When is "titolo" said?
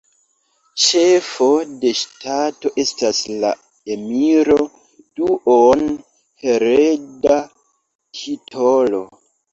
8.23-9.05